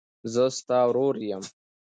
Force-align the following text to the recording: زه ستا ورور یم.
زه 0.33 0.43
ستا 0.57 0.79
ورور 0.89 1.15
یم. 1.29 1.43